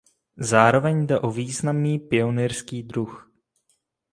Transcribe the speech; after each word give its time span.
Zároveň 0.37 1.05
jde 1.07 1.19
o 1.19 1.31
významný 1.31 1.99
pionýrský 1.99 2.83
druh. 2.83 3.31